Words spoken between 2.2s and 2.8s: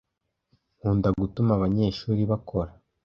bakora.